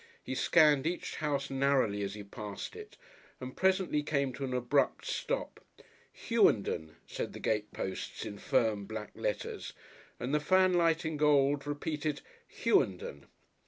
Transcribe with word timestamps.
He 0.23 0.33
scanned 0.33 0.87
each 0.87 1.17
house 1.17 1.51
narrowly 1.51 2.01
as 2.01 2.15
he 2.15 2.23
passed 2.23 2.75
it, 2.75 2.97
and 3.39 3.55
presently 3.55 4.01
came 4.01 4.33
to 4.33 4.43
an 4.43 4.51
abrupt 4.51 5.05
stop. 5.05 5.63
"Hughenden," 6.11 6.95
said 7.05 7.33
the 7.33 7.39
gateposts 7.39 8.25
in 8.25 8.39
firm, 8.39 8.85
black 8.85 9.11
letters, 9.13 9.73
and 10.19 10.33
the 10.33 10.39
fanlight 10.39 11.05
in 11.05 11.17
gold 11.17 11.67
repeated 11.67 12.21
"Hughenden." 12.47 13.27